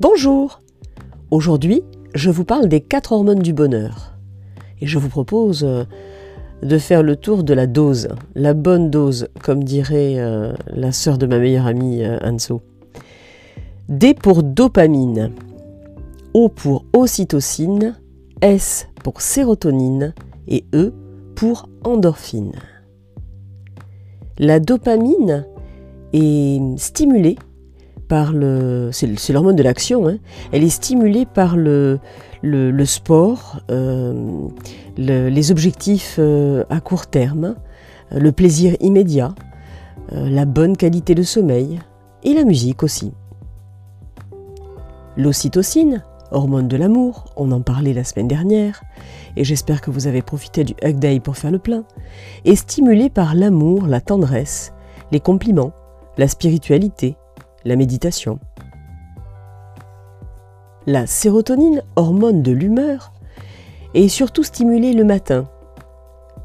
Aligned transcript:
Bonjour 0.00 0.60
Aujourd'hui, 1.32 1.82
je 2.14 2.30
vous 2.30 2.44
parle 2.44 2.68
des 2.68 2.80
quatre 2.80 3.10
hormones 3.10 3.40
du 3.40 3.52
bonheur. 3.52 4.12
Et 4.80 4.86
je 4.86 4.96
vous 4.96 5.08
propose 5.08 5.64
euh, 5.64 5.82
de 6.62 6.78
faire 6.78 7.02
le 7.02 7.16
tour 7.16 7.42
de 7.42 7.52
la 7.52 7.66
dose, 7.66 8.10
la 8.36 8.54
bonne 8.54 8.90
dose, 8.90 9.26
comme 9.42 9.64
dirait 9.64 10.14
euh, 10.18 10.52
la 10.68 10.92
sœur 10.92 11.18
de 11.18 11.26
ma 11.26 11.40
meilleure 11.40 11.66
amie 11.66 12.04
euh, 12.04 12.16
Anso. 12.22 12.62
D 13.88 14.14
pour 14.14 14.44
dopamine, 14.44 15.32
O 16.32 16.48
pour 16.48 16.84
ocytocine, 16.92 17.96
S 18.40 18.86
pour 19.02 19.20
sérotonine 19.20 20.14
et 20.46 20.64
E 20.76 20.94
pour 21.34 21.68
endorphine. 21.82 22.52
La 24.38 24.60
dopamine 24.60 25.44
est 26.12 26.78
stimulée 26.78 27.36
par. 28.08 28.32
C'est 28.92 29.32
l'hormone 29.32 29.56
de 29.56 29.62
l'action, 29.62 30.08
hein. 30.08 30.18
elle 30.52 30.64
est 30.64 30.68
stimulée 30.68 31.26
par 31.26 31.56
le, 31.56 32.00
sport, 32.84 33.60
euh, 33.70 34.48
les 34.96 35.50
objectifs 35.50 36.16
euh, 36.18 36.64
à 36.70 36.80
court 36.80 37.06
terme, 37.06 37.54
le 38.10 38.32
plaisir 38.32 38.76
immédiat, 38.80 39.34
euh, 40.12 40.28
la 40.28 40.46
bonne 40.46 40.76
qualité 40.76 41.14
de 41.14 41.22
sommeil 41.22 41.78
et 42.22 42.34
la 42.34 42.44
musique 42.44 42.82
aussi. 42.82 43.12
L'ocytocine, 45.16 46.02
hormone 46.30 46.68
de 46.68 46.76
l'amour, 46.76 47.26
on 47.36 47.50
en 47.52 47.60
parlait 47.60 47.92
la 47.92 48.04
semaine 48.04 48.28
dernière, 48.28 48.82
et 49.36 49.44
j'espère 49.44 49.80
que 49.80 49.90
vous 49.90 50.06
avez 50.06 50.22
profité 50.22 50.64
du 50.64 50.74
Hug 50.82 50.98
Day 50.98 51.20
pour 51.20 51.36
faire 51.36 51.50
le 51.50 51.58
plein, 51.58 51.84
est 52.44 52.56
stimulée 52.56 53.10
par 53.10 53.34
l'amour, 53.34 53.86
la 53.86 54.00
tendresse, 54.00 54.72
les 55.12 55.20
compliments, 55.20 55.72
la 56.16 56.28
spiritualité, 56.28 57.16
la 57.68 57.76
méditation. 57.76 58.40
La 60.86 61.06
sérotonine, 61.06 61.82
hormone 61.96 62.42
de 62.42 62.50
l'humeur, 62.50 63.12
est 63.92 64.08
surtout 64.08 64.42
stimulée 64.42 64.94
le 64.94 65.04
matin 65.04 65.46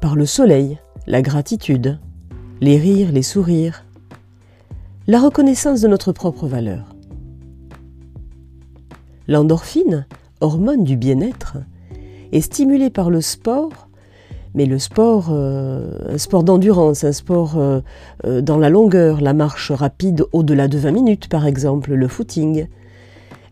par 0.00 0.16
le 0.16 0.26
soleil, 0.26 0.80
la 1.06 1.22
gratitude, 1.22 2.00
les 2.60 2.76
rires, 2.76 3.12
les 3.12 3.22
sourires, 3.22 3.84
la 5.06 5.20
reconnaissance 5.20 5.80
de 5.80 5.86
notre 5.86 6.10
propre 6.10 6.48
valeur. 6.48 6.96
L'endorphine, 9.28 10.06
hormone 10.40 10.82
du 10.82 10.96
bien-être, 10.96 11.58
est 12.32 12.40
stimulée 12.40 12.90
par 12.90 13.10
le 13.10 13.20
sport 13.20 13.88
mais 14.54 14.66
le 14.66 14.78
sport, 14.78 15.28
euh, 15.30 15.98
un 16.08 16.18
sport 16.18 16.44
d'endurance, 16.44 17.04
un 17.04 17.12
sport 17.12 17.56
euh, 17.56 17.80
euh, 18.24 18.40
dans 18.40 18.58
la 18.58 18.68
longueur, 18.68 19.20
la 19.20 19.32
marche 19.32 19.70
rapide 19.70 20.24
au-delà 20.32 20.68
de 20.68 20.78
20 20.78 20.92
minutes 20.92 21.28
par 21.28 21.46
exemple, 21.46 21.94
le 21.94 22.08
footing, 22.08 22.66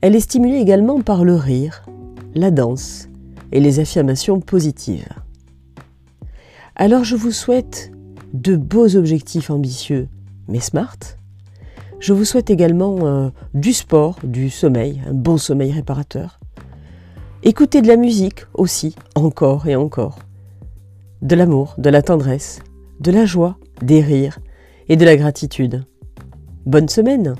elle 0.00 0.16
est 0.16 0.20
stimulée 0.20 0.58
également 0.58 1.00
par 1.00 1.24
le 1.24 1.34
rire, 1.34 1.86
la 2.34 2.50
danse 2.50 3.08
et 3.52 3.60
les 3.60 3.80
affirmations 3.80 4.40
positives. 4.40 5.08
Alors 6.76 7.04
je 7.04 7.16
vous 7.16 7.32
souhaite 7.32 7.92
de 8.32 8.56
beaux 8.56 8.96
objectifs 8.96 9.50
ambitieux, 9.50 10.08
mais 10.48 10.60
smart. 10.60 10.98
Je 12.00 12.12
vous 12.12 12.24
souhaite 12.24 12.50
également 12.50 13.32
du 13.54 13.72
sport, 13.72 14.18
du 14.22 14.50
sommeil, 14.50 15.02
un 15.08 15.14
bon 15.14 15.36
sommeil 15.36 15.72
réparateur. 15.72 16.38
Écoutez 17.42 17.82
de 17.82 17.88
la 17.88 17.96
musique 17.96 18.46
aussi, 18.54 18.94
encore 19.16 19.66
et 19.66 19.74
encore 19.74 20.20
de 21.22 21.34
l'amour, 21.34 21.74
de 21.78 21.90
la 21.90 22.02
tendresse, 22.02 22.60
de 23.00 23.10
la 23.10 23.26
joie, 23.26 23.58
des 23.82 24.00
rires 24.00 24.38
et 24.88 24.96
de 24.96 25.04
la 25.04 25.16
gratitude. 25.16 25.84
Bonne 26.66 26.88
semaine 26.88 27.34